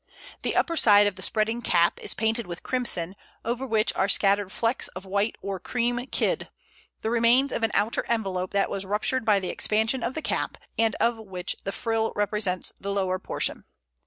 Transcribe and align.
The 0.41 0.55
upper 0.55 0.75
side 0.75 1.05
of 1.05 1.13
the 1.13 1.21
spreading 1.21 1.61
"cap" 1.61 1.99
is 2.01 2.15
painted 2.15 2.47
with 2.47 2.63
crimson, 2.63 3.15
over 3.45 3.67
which 3.67 3.93
are 3.93 4.09
scattered 4.09 4.51
flecks 4.51 4.87
of 4.87 5.05
white 5.05 5.35
or 5.43 5.59
cream 5.59 6.03
kid 6.07 6.49
the 7.01 7.11
remains 7.11 7.51
of 7.51 7.61
an 7.61 7.69
outer 7.75 8.03
envelope 8.07 8.49
that 8.49 8.71
was 8.71 8.83
ruptured 8.83 9.25
by 9.25 9.39
the 9.39 9.49
expansion 9.49 10.01
of 10.01 10.15
the 10.15 10.23
cap, 10.23 10.57
and 10.75 10.95
of 10.95 11.19
which 11.19 11.55
the 11.65 11.71
frill 11.71 12.13
represents 12.15 12.73
the 12.79 12.91
lower 12.91 13.19
portion. 13.19 13.63